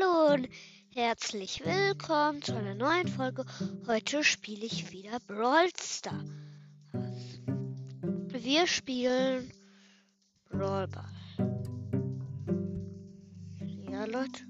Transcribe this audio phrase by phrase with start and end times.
[0.00, 0.48] Hallo und
[0.94, 3.44] herzlich willkommen zu einer neuen Folge.
[3.86, 6.28] Heute spiele ich wieder Brawl Stars.
[8.28, 9.50] Wir spielen
[10.50, 11.04] Brawl Ball.
[13.90, 14.42] Ja, Leute.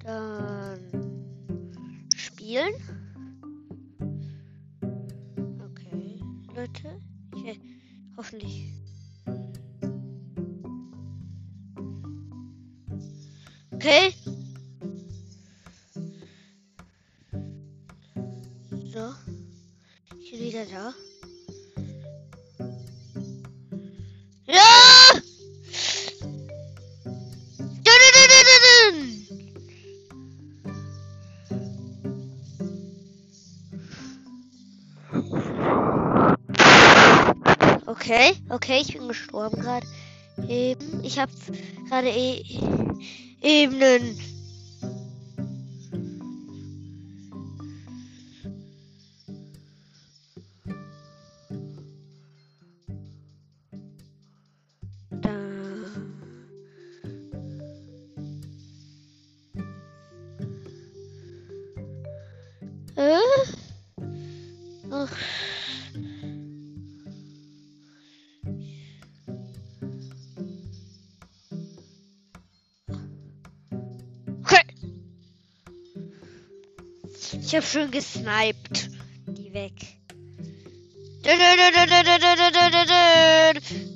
[0.00, 0.78] Dann
[2.16, 2.74] spielen.
[5.70, 6.20] Okay,
[6.54, 7.00] Leute.
[7.34, 7.60] Ich,
[8.16, 8.74] hoffentlich
[13.74, 14.13] Okay.
[37.94, 39.86] Okay, okay, ich bin gestorben gerade.
[40.48, 41.30] Eben, ich habe
[41.88, 42.42] gerade eh
[43.40, 44.18] Ebenen.
[44.18, 44.33] Da.
[77.54, 78.90] Ich hab schon gesniped.
[79.28, 79.74] Die weg.
[81.22, 81.84] Dun, dun,
[83.62, 83.93] dun,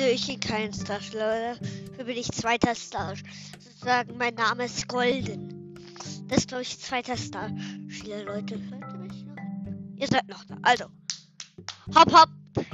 [0.00, 1.56] Nö, ich bin kein Starspieler.
[1.56, 3.14] Dafür bin ich zweiter Star.
[3.58, 5.74] Sozusagen, mein Name ist Golden.
[6.26, 8.58] Das ist, glaube ich, zweiter Starspieler, Leute.
[8.70, 9.36] Hört ihr mich noch?
[9.96, 10.56] Ihr seid noch da.
[10.62, 10.86] Also.
[11.94, 12.30] Hopp, hopp.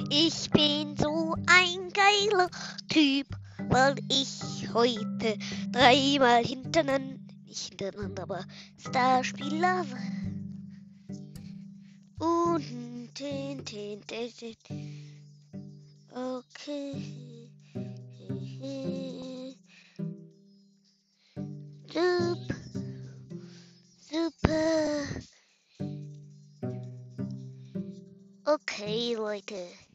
[0.08, 2.48] Ich bin so ein geiler
[2.88, 3.26] Typ,
[3.70, 5.36] weil ich heute
[5.72, 8.44] dreimal hintereinander, nicht hintereinander, aber
[8.78, 9.98] Starspieler war.
[12.24, 15.05] Und tin, tin, tin, tin.
[16.16, 17.50] Okay.
[21.92, 22.52] Zoop.
[24.00, 25.20] Super.
[28.46, 29.85] Okay, like.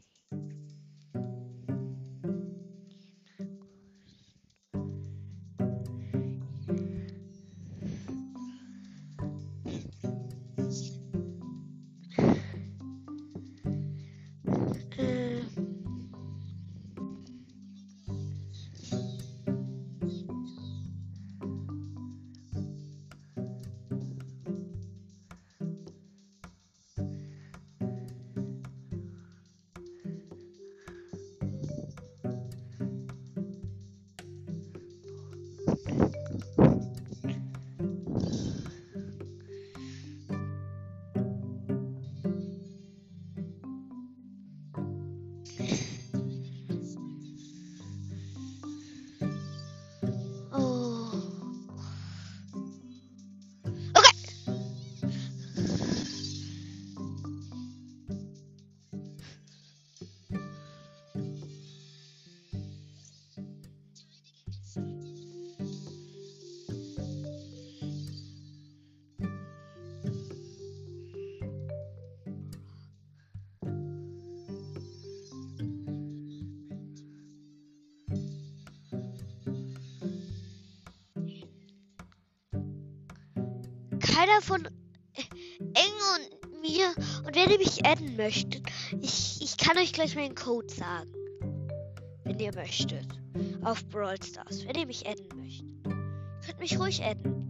[64.74, 64.84] Keiner
[84.40, 84.66] von
[85.14, 85.74] Eng
[86.14, 86.94] und mir
[87.26, 88.62] und wenn ihr mich adden möchtet,
[89.02, 91.12] ich, ich kann euch gleich meinen Code sagen.
[92.24, 93.21] Wenn ihr möchtet.
[93.64, 94.66] Auf Brawl Stars.
[94.66, 95.68] Wenn ihr mich adden möchtet.
[96.44, 97.48] Könnt mich ruhig adden.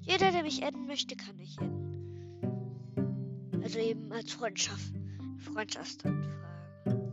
[0.00, 3.60] Jeder, der mich adden möchte, kann mich adden.
[3.62, 4.92] Also eben als Freundschaft.
[5.38, 7.12] Freundschaftsanfrage.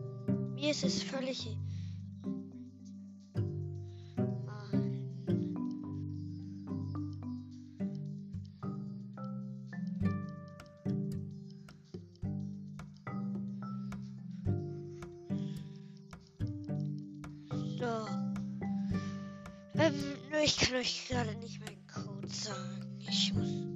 [0.56, 1.56] Mir ist es völlig.
[17.79, 18.07] So.
[19.79, 19.94] Ähm,
[20.31, 22.97] Nur ich kann euch gerade nicht meinen Code sagen.
[23.07, 23.66] Ich muss.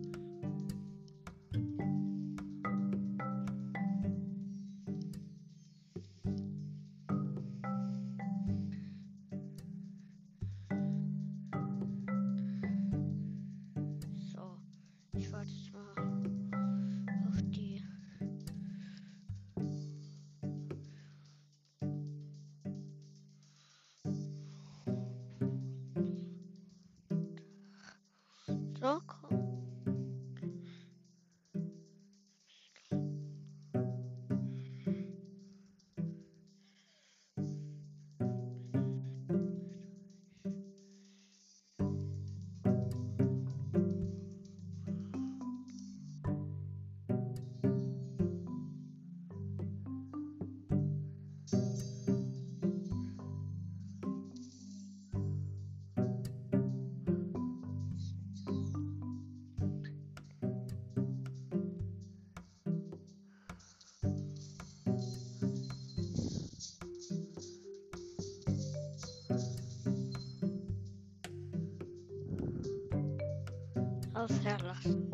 [74.21, 75.12] Auf Herlassen.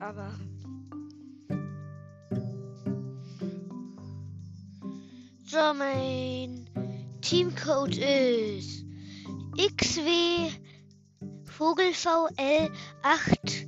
[0.00, 0.30] Aber.
[5.46, 6.68] So, mein
[7.20, 8.84] Teamcode ist
[9.56, 10.50] XW
[11.44, 12.70] Vogel VL
[13.02, 13.63] 8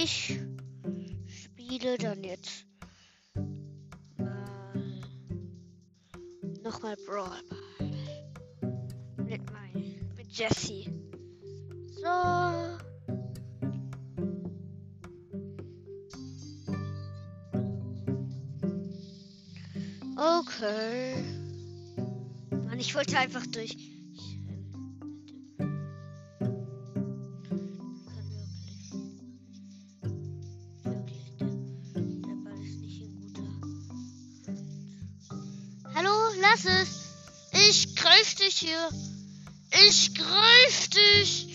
[0.00, 0.38] Ich
[1.26, 2.64] spiele dann jetzt
[4.16, 4.92] mal
[6.62, 7.90] nochmal Brawl Ball.
[9.26, 10.84] Mit mein, mit Jesse.
[11.96, 12.08] So.
[20.16, 21.24] Okay.
[22.50, 23.87] Mann, ich wollte einfach durch.
[38.58, 38.90] Hier!
[39.70, 41.46] Ich greif dich!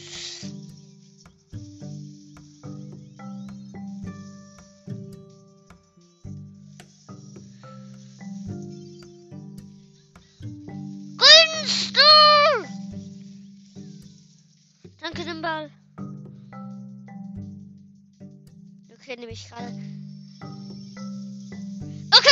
[14.99, 15.69] Danke, den Ball.
[18.93, 19.67] Okay, nehme ich gerade.
[22.09, 22.29] Okay,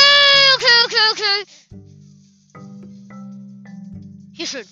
[0.56, 1.61] okay, okay, okay.
[4.42, 4.68] Hier schön.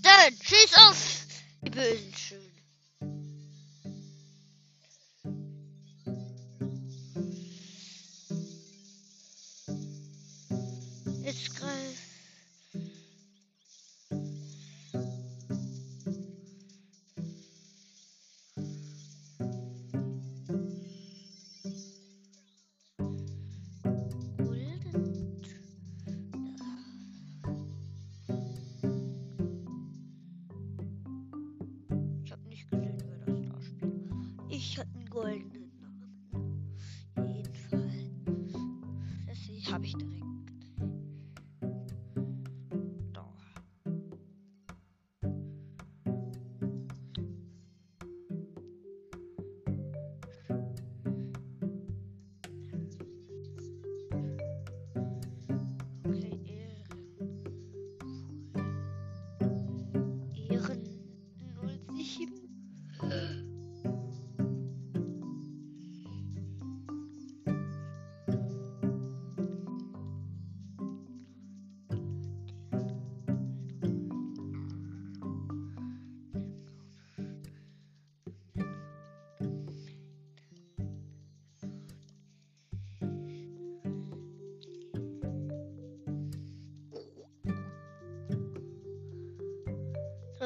[0.00, 1.26] Dann schieß auf
[1.60, 2.43] die Bösen schön.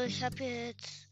[0.09, 1.09] Ich habe jetzt.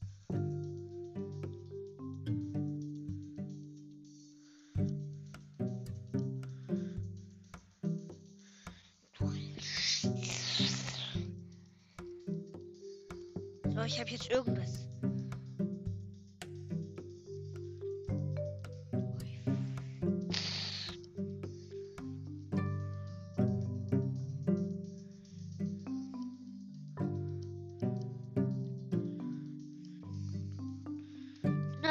[13.86, 14.86] Ich habe jetzt irgendwas.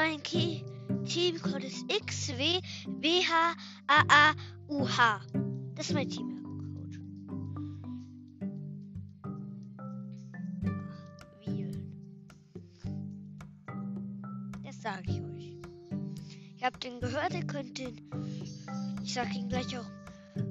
[0.08, 0.62] Mein Key
[1.06, 2.62] Teamcode ist XWBHAAUH.
[5.74, 7.00] Das ist mein Teamcode.
[14.64, 15.58] Das sage ich euch.
[16.58, 18.00] Ihr habt den gehört, ihr könnt den.
[19.04, 19.90] Ich sag ihn gleich auch.
[20.36, 20.42] Äh,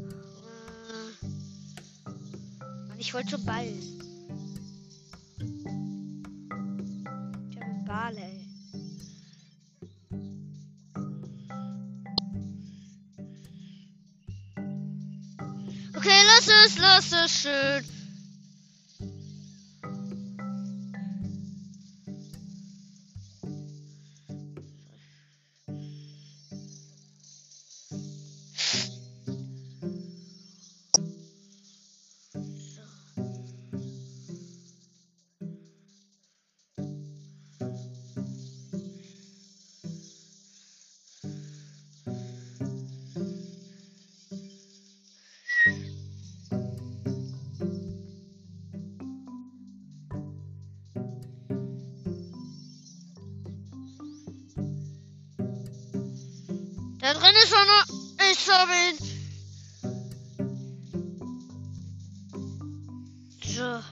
[2.90, 3.72] und ich wollte zum Ball.
[16.66, 17.93] ist das so schön.
[57.04, 57.84] صدقن شما
[58.20, 58.98] حسابین
[63.40, 63.82] جا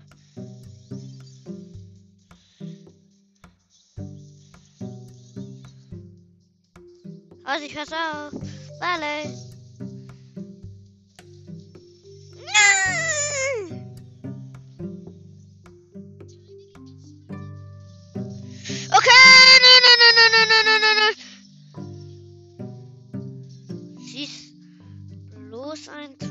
[7.45, 8.31] از کسا
[8.81, 9.42] بله
[25.73, 26.29] bloß ein Tor.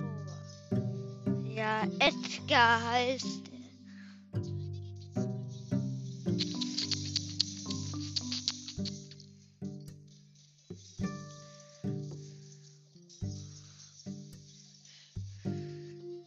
[1.46, 3.62] Ja, Edgar heißt er.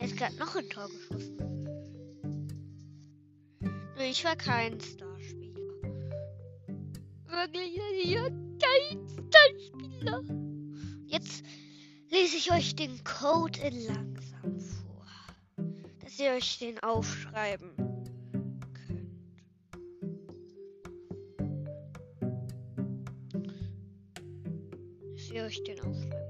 [0.01, 1.39] Edgar hat noch ein Tor geschossen.
[4.11, 5.61] Ich war kein Starspieler.
[7.27, 10.23] Wirklich, ich war kein Starspieler.
[11.07, 11.45] Jetzt
[12.25, 15.07] lese ich euch den Code in langsam vor,
[16.01, 17.71] dass ihr euch den aufschreiben
[18.87, 19.71] könnt.
[25.13, 26.24] Dass ihr euch den aufschreiben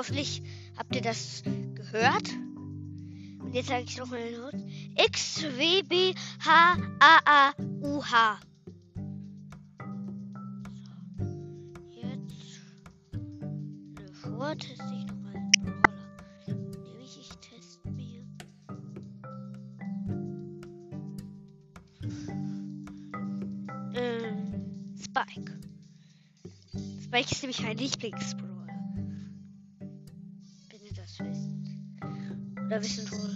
[0.00, 0.42] Hoffentlich
[0.78, 1.42] habt ihr das
[1.74, 2.30] gehört.
[3.38, 4.54] Und jetzt sage ich noch mal laut.
[4.96, 7.52] X W B H A A
[7.82, 8.40] U H.
[11.90, 12.06] So.
[12.08, 12.62] Jetzt
[13.94, 16.08] davor teste ich noch mal den Brawler.
[16.82, 18.24] Nämlich ich teste mir.
[23.92, 24.64] Ähm,
[24.98, 25.60] Spike.
[27.04, 28.49] Spike ist nämlich mein Lieblingsbrawler.
[32.70, 33.34] Oder wir sind tot.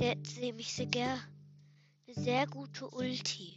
[0.00, 1.18] Der sehe mich sehr,
[2.06, 3.55] sehr gute Ulti.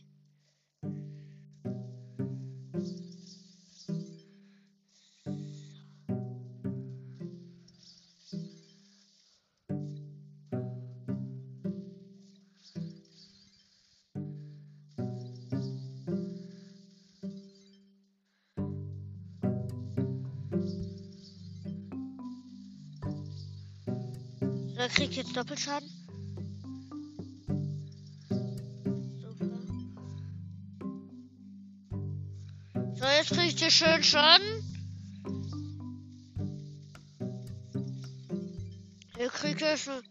[24.79, 25.89] So, er kriegt jetzt Doppelschaden.
[32.95, 34.48] So, jetzt kriegt ihr schön Schaden.
[39.17, 40.01] Ihr kriegt ja schon.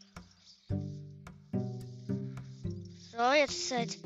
[3.11, 3.97] So, jetzt seid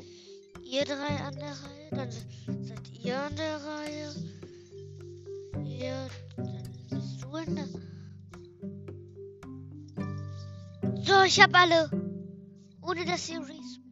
[0.63, 1.89] ihr drei an der Reihe.
[1.91, 4.22] Dann seid ihr an der Reihe.
[11.25, 11.89] Ich hab alle.
[12.81, 13.83] Ohne dass sie respawnen.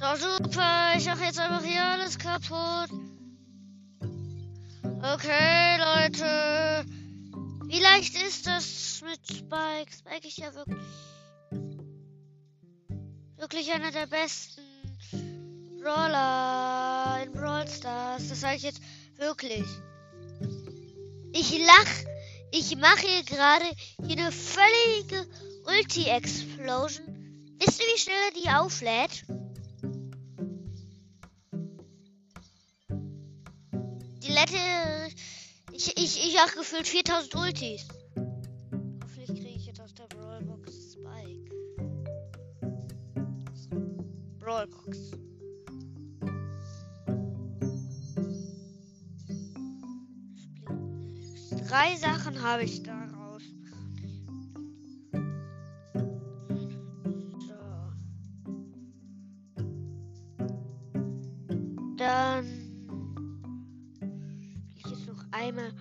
[0.00, 0.94] So, super.
[0.96, 2.90] Ich mach jetzt einfach hier alles kaputt.
[5.02, 6.86] Okay, Leute.
[7.66, 9.92] Wie leicht ist das mit Spike?
[9.92, 10.78] Spike ist ja wirklich.
[13.36, 14.62] Wirklich einer der besten
[15.82, 18.28] Brawler in Brawl Stars.
[18.28, 18.80] Das sage ich jetzt
[19.18, 19.66] wirklich.
[21.34, 22.12] Ich lach
[22.50, 23.64] Ich mache hier gerade
[24.02, 25.26] eine völlige
[25.64, 27.56] Ulti-Explosion.
[27.58, 29.24] Wisst ihr, wie schnell die auflädt?
[34.22, 35.14] Die Lette.
[35.72, 37.88] Ich, ich, ich habe gefühlt 4000 Ultis.
[39.02, 41.50] Hoffentlich kriege ich jetzt aus der Brawlbox Spike.
[44.38, 45.12] Brawlbox.
[51.72, 53.42] Drei Sachen habe ich daraus.
[57.38, 57.54] So.
[61.96, 62.46] Dann
[64.76, 65.72] ich jetzt noch einmal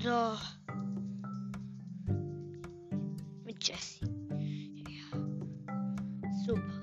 [0.00, 0.38] So.
[3.44, 4.06] Mit Jessie.
[4.88, 5.18] Ja.
[6.46, 6.81] Super.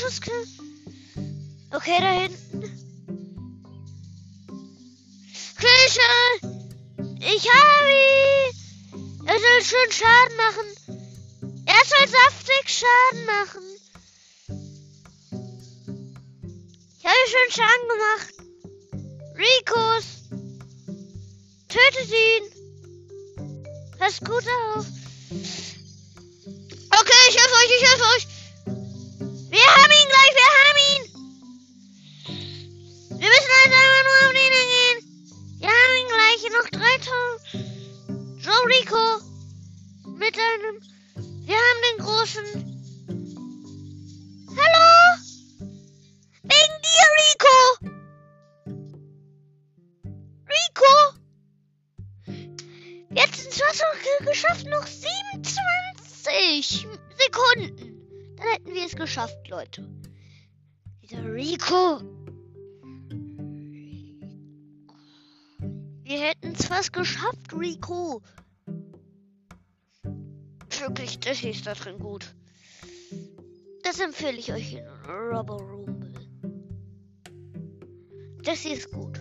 [0.00, 0.48] Viele Fernschusskills.
[1.70, 2.38] Okay, da hinten.
[5.90, 6.40] Schon.
[7.18, 8.54] Ich habe ihn.
[9.26, 10.66] Er soll schön Schaden machen.
[11.66, 13.62] Er soll saftig Schaden machen.
[16.98, 18.34] Ich habe schön Schaden gemacht.
[19.36, 20.06] Ricos.
[21.68, 22.44] Tötet ihn.
[23.98, 24.86] Pass gut auf.
[26.90, 28.39] Okay, ich helfe euch, ich helfe euch.
[29.70, 31.04] Wir haben ihn gleich, wir haben ihn.
[33.20, 34.98] Wir müssen halt einfach nur auf den gehen.
[35.60, 37.38] Wir haben ihn gleich, noch drei Tore.
[38.40, 39.04] Joe Rico.
[40.18, 40.80] Mit einem.
[41.46, 42.46] Wir haben den großen.
[44.48, 44.90] Hallo?
[46.42, 47.56] Wegen dir, Rico.
[50.48, 50.92] Rico.
[53.10, 53.60] Jetzt sind es
[54.26, 57.89] geschafft, noch 27 Sekunden.
[58.60, 59.88] Hätten wir es geschafft, Leute.
[61.02, 62.02] Dieser Rico.
[66.02, 68.20] Wir hätten es fast geschafft, Rico.
[70.78, 72.34] Wirklich, das ist da drin gut.
[73.82, 76.12] Das empfehle ich euch in Rubber Rumble.
[78.42, 79.18] Das ist gut.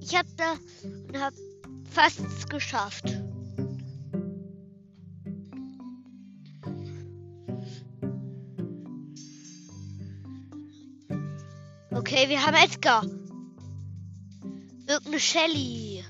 [0.00, 0.54] Ich hab da
[1.08, 1.34] und hab
[1.90, 3.21] fast geschafft.
[12.22, 13.04] Okay, wir haben Edgar.
[14.86, 16.04] Irgendeine Shelly.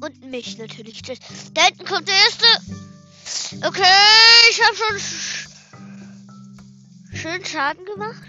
[0.00, 1.02] Und mich natürlich.
[1.02, 2.46] Da hinten kommt der erste.
[3.66, 3.82] Okay,
[4.52, 5.48] ich habe schon sch
[7.12, 8.22] schön Schaden gemacht.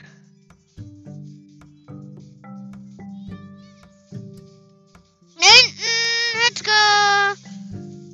[5.38, 5.84] Hinten,
[6.50, 7.36] Edgar.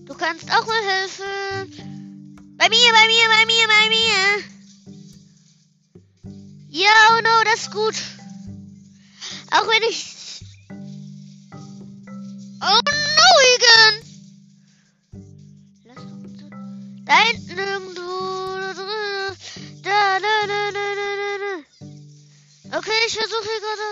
[0.03, 1.71] Du kannst auch mal helfen.
[2.57, 4.56] Bei mir, bei mir, bei mir, bei mir.
[6.77, 7.95] Ja, oh no, das ist gut.
[9.49, 9.99] Auch wenn ich.
[12.61, 13.95] Oh no, Egan!
[17.03, 18.03] Da hinten irgendwo.
[19.81, 22.77] Da, da, da, da, da, da.
[22.77, 23.89] Okay, ich versuche gerade.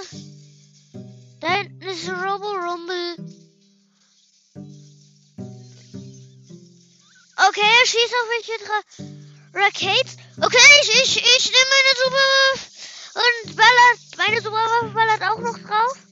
[1.40, 3.16] Da hinten ist Robo Rumble.
[7.48, 8.80] Okay, er schießt auf mit Ra
[9.56, 10.18] Rackets.
[10.38, 12.65] Okay, ich, ich, ich nehme meine Superwaffe
[13.16, 14.00] und ballert.
[14.18, 16.05] Meine Superwaffe ballert auch noch drauf.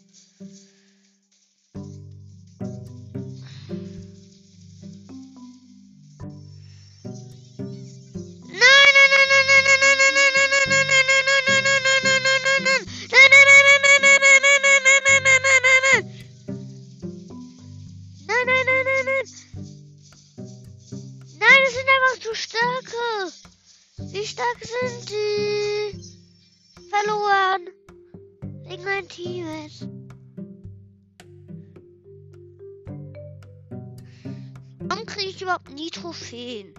[35.06, 36.74] Kriege ich überhaupt nie Trophäen?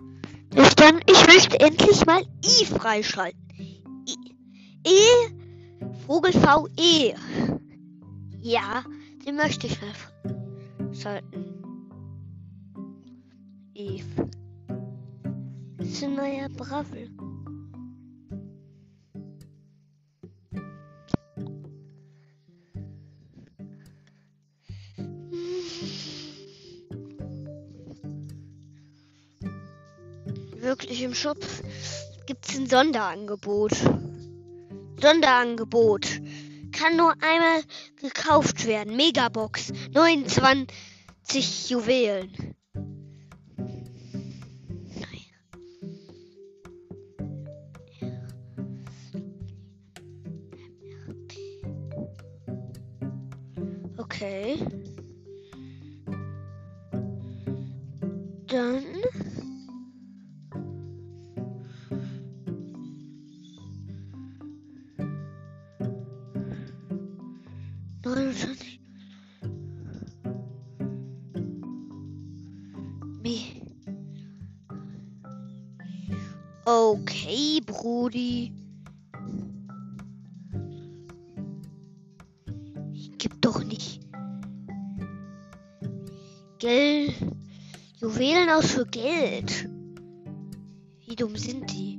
[0.54, 3.40] Ich, dann, ich möchte endlich mal I freischalten.
[3.58, 4.16] I,
[4.86, 7.14] e, Vogel V, E.
[8.40, 8.84] Ja,
[9.26, 11.44] den möchte ich freischalten.
[13.74, 14.30] Eve.
[15.78, 17.13] Das ist ein neuer Bravel.
[31.14, 31.38] Shop
[32.26, 33.72] gibt es ein Sonderangebot.
[35.00, 36.20] Sonderangebot.
[36.72, 37.62] Kann nur einmal
[38.00, 38.96] gekauft werden.
[38.96, 39.72] Megabox.
[39.92, 42.56] 29 Juwelen.
[53.96, 54.58] Okay.
[58.48, 58.84] Dann
[76.94, 77.60] Okay.
[82.92, 84.00] Ich geb doch nicht.
[86.60, 87.14] Geld.
[88.00, 89.68] Juwelen aus für Geld.
[91.06, 91.98] Wie dumm sind die?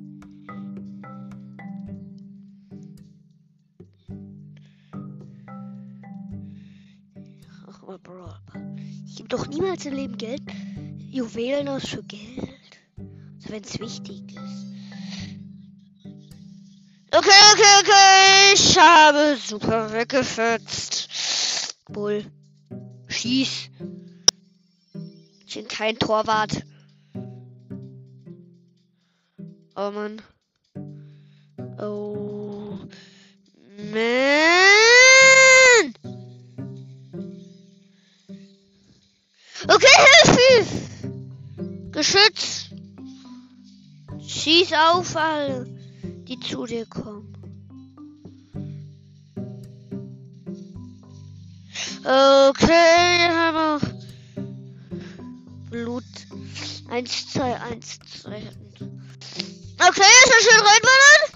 [9.05, 10.41] Ich gebe doch niemals im Leben Geld.
[11.11, 12.49] Juwelen aus für Geld.
[13.35, 14.34] Also wenn es wichtig
[17.79, 18.53] okay.
[18.53, 21.77] Ich habe super weggefetzt.
[21.89, 22.25] Bull.
[23.07, 23.69] Schieß.
[25.47, 26.63] Ich bin kein Torwart.
[29.75, 30.21] Oh Mann.
[31.79, 32.79] Oh.
[33.77, 34.35] Man.
[39.67, 39.87] Okay,
[40.23, 40.85] Hilfe!
[41.91, 42.69] Geschütz!
[44.25, 45.65] Schieß auf alle,
[46.27, 47.34] die zu dir kommen.
[52.07, 53.95] Okay, haben wir
[55.71, 56.03] Blut.
[56.87, 58.29] 1, 2, 1, 2.
[59.79, 61.35] Okay, ist er schön reinballern?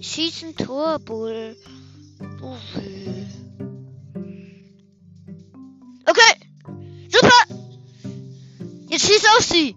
[0.00, 1.56] Schießen Tor, Bull.
[1.62, 1.65] Okay.
[9.06, 9.76] Schieß auf sie.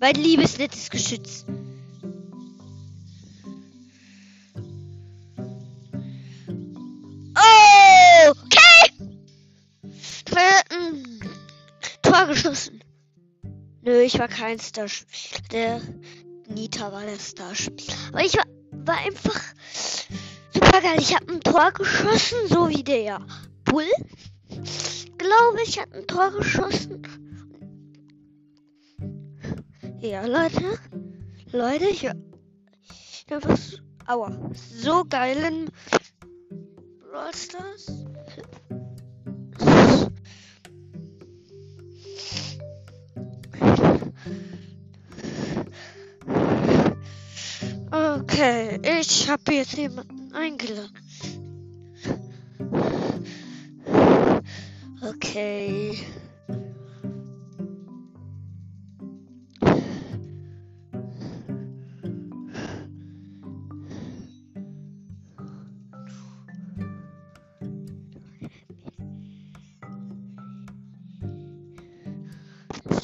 [0.00, 1.44] Mein liebes, nettes Geschütz.
[8.28, 8.92] Okay.
[12.02, 12.82] Tor geschossen.
[13.82, 15.40] Nö, ich war kein Starspieler.
[15.52, 15.80] Der
[16.48, 17.96] Nita war der Starspieler.
[18.12, 18.44] Aber ich war
[18.86, 19.40] war einfach
[20.54, 20.96] super geil.
[20.98, 23.20] Ich habe ein Tor geschossen, so wie der
[23.64, 23.90] Bull.
[25.18, 27.02] Glaube ich, hat ein Tor geschossen.
[30.00, 30.78] Ja, Leute.
[31.52, 32.08] Leute, ich
[33.30, 35.70] einfach so, aua, so geilen
[37.00, 38.04] Brawl Stars.
[47.90, 50.92] Okay, ich habe jetzt jemanden eingeladen.
[55.02, 55.98] Okay.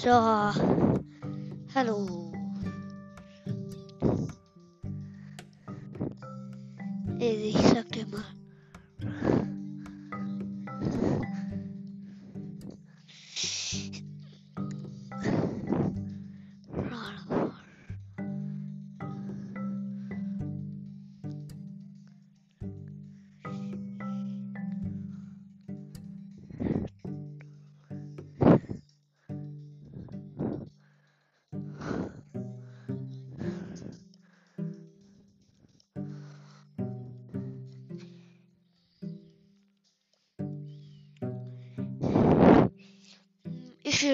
[0.03, 0.11] So.
[1.73, 2.32] Hallo.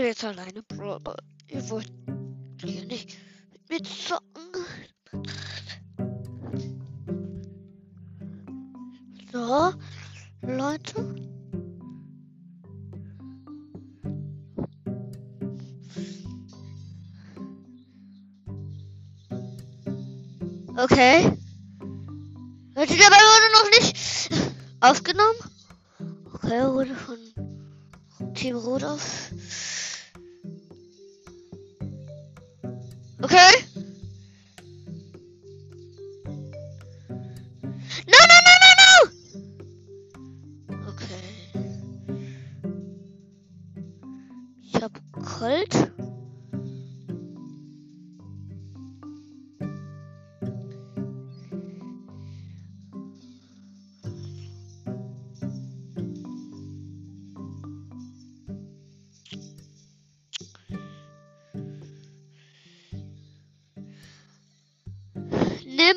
[0.08, 1.00] jetzt alleine Brawl
[1.48, 1.92] Ihr wollt
[2.62, 3.18] hier nicht
[3.68, 4.24] mit zocken.
[9.30, 9.72] So,
[10.42, 11.14] Leute.
[20.76, 21.30] Okay.
[22.74, 24.30] Hätte Leute, dabei wurde noch nicht
[24.80, 25.38] aufgenommen.
[26.32, 27.18] Okay, wurde von
[28.34, 29.32] Team Rudolf.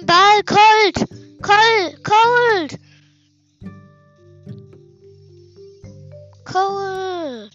[0.02, 1.06] Nimm Ball, Colt!
[1.42, 2.04] Colt!
[2.04, 2.80] Colt!
[6.44, 7.52] Colt!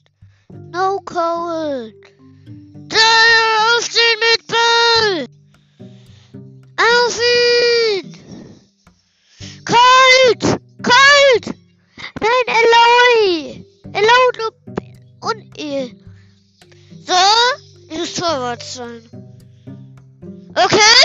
[0.71, 1.95] No Colt!
[2.89, 2.97] Da,
[3.77, 5.27] aufstehen mit Ball!
[6.79, 8.13] Auf ihn!
[9.65, 10.61] Colt!
[10.83, 11.57] Colt!
[12.21, 13.65] Nein, Eloy!
[13.93, 14.51] Eloy,
[15.21, 15.91] und ihr.
[17.05, 17.15] So,
[17.89, 19.03] ich muss Torwart sein.
[20.55, 20.96] Okay?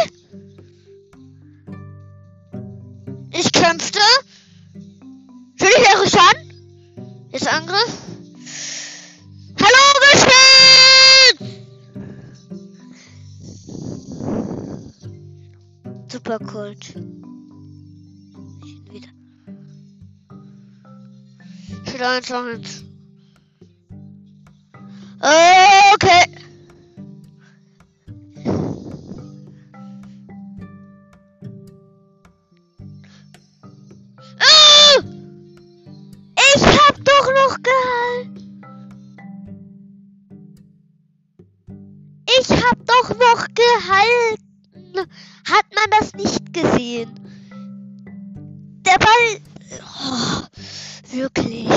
[16.32, 16.96] Super Colt.
[18.90, 19.10] Wieder.
[21.86, 22.86] Steht 1 1.
[25.94, 26.26] Okay.
[34.40, 35.04] Ah!
[36.56, 38.62] Ich hab doch noch gehalten.
[42.40, 44.42] Ich hab doch noch gehalten.
[45.46, 47.12] Hat man das nicht gesehen?
[48.86, 49.42] Der Ball.
[50.04, 50.42] Oh,
[51.12, 51.68] wirklich.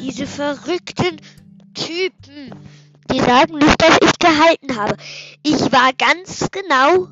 [0.00, 1.20] Diese verrückten
[1.74, 2.54] Typen.
[3.10, 4.96] Die sagen nicht, dass ich gehalten habe.
[5.42, 7.08] Ich war ganz genau.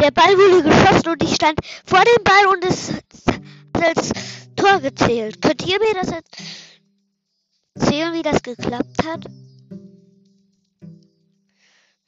[0.00, 2.92] Der Ball wurde geschossen und ich stand vor dem Ball und es
[3.74, 4.12] als
[4.54, 5.42] Tor gezählt.
[5.42, 6.14] Könnt ihr mir das
[7.76, 9.24] erzählen, wie das geklappt hat?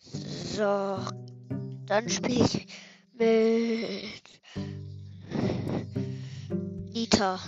[0.00, 0.98] So,
[1.86, 2.66] dann spiele ich
[3.18, 4.22] mit
[6.92, 7.38] Nita.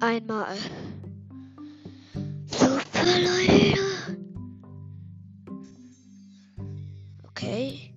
[0.00, 0.56] Einmal.
[2.46, 3.80] Super, Leute.
[7.28, 7.94] Okay.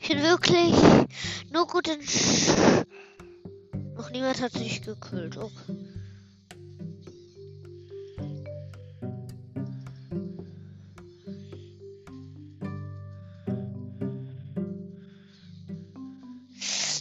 [0.00, 0.74] Ich bin wirklich
[1.50, 2.83] nur gut in Sch
[4.14, 5.36] niemand hat sich gekühlt.
[5.36, 5.50] Okay.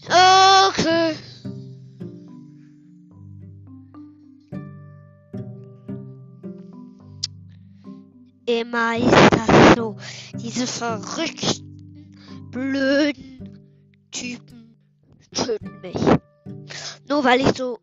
[0.10, 1.16] Okay.
[8.46, 9.98] Immer ist das so.
[10.36, 12.12] Diese verrückten,
[12.52, 13.33] blöden
[17.24, 17.80] Weil ich so.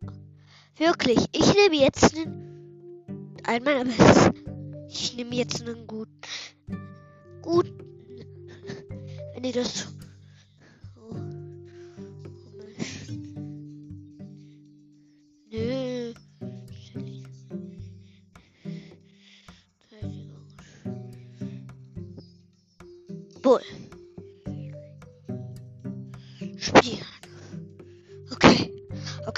[0.77, 3.35] Wirklich, ich nehme jetzt einen.
[3.43, 3.89] Ein meiner.
[4.87, 6.11] Ich nehme jetzt einen guten.
[7.41, 7.79] Guten.
[9.33, 9.87] Wenn ihr das.
[11.09, 13.07] komisch.
[15.49, 16.13] Nö.
[23.41, 23.61] Bull.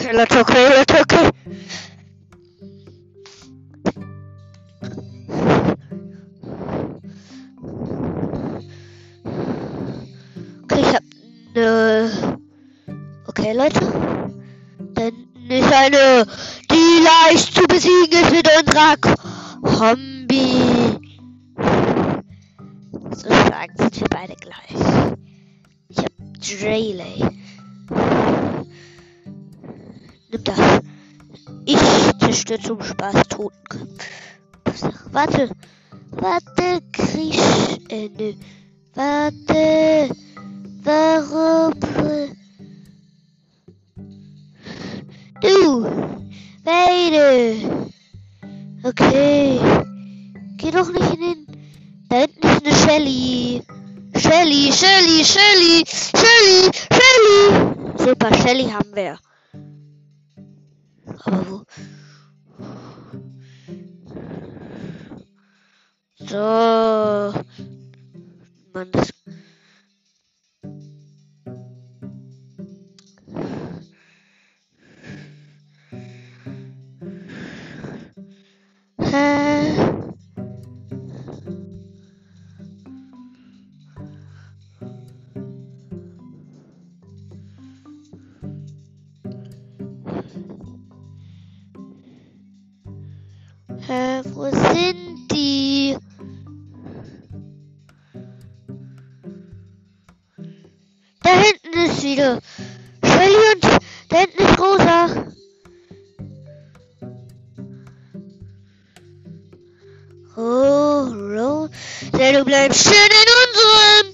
[0.04, 1.28] Okay, Leute, okay, Leute, okay.
[1.28, 1.33] Okay,
[32.64, 34.10] zum Spaß Totenkopf.
[35.12, 35.50] Warte.
[36.12, 37.78] Warte, Krisch.
[37.90, 38.34] Äh, nö.
[38.96, 40.10] Warte.
[40.84, 41.74] Warum?
[45.42, 45.86] Du.
[46.64, 47.90] Beide.
[48.84, 49.60] Okay.
[50.74, 51.46] doch nicht hin.
[52.10, 53.62] Da hinten ist eine Shelly.
[54.16, 57.98] Shelly, Shelly, Shelly, Shelly, Shelly.
[57.98, 59.18] Super, Shelly haben wir.
[61.26, 61.64] Aber wo?
[66.34, 66.40] So.
[79.12, 79.73] Hä, ah.
[102.24, 102.40] Wieder.
[103.04, 103.64] Shelly und
[104.10, 105.28] da hinten ist Rosa.
[110.36, 111.70] Oh, Rosa.
[112.32, 114.13] Du bleibst schön in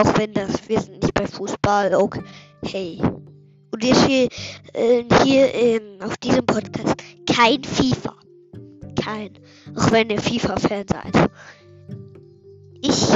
[0.00, 3.00] auch wenn das, wir sind nicht bei Fußball, okay.
[3.72, 4.28] Und jetzt hier,
[4.72, 6.94] äh, hier ähm, auf diesem Podcast
[7.30, 8.16] kein FIFA.
[9.02, 9.38] Kein.
[9.76, 11.30] Auch wenn ihr FIFA-Fan seid.
[12.82, 13.06] Ich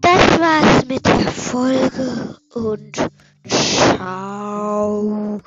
[0.00, 3.08] das war's mit der Folge und
[3.46, 5.40] ciao.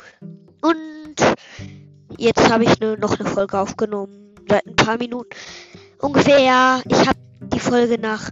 [0.62, 1.15] Und
[2.17, 5.29] jetzt habe ich ne, noch eine Folge aufgenommen, seit ein paar Minuten
[6.01, 7.19] ungefähr, ich habe
[7.53, 8.29] die Folge nach